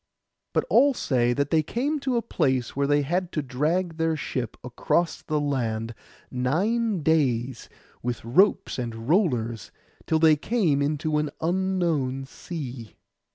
[0.53, 4.17] But all say that they came to a place where they had to drag their
[4.17, 5.93] ship across the land
[6.31, 7.69] nine days
[8.01, 9.69] with ropes and rollers,
[10.07, 12.95] till they came into an unknown sea.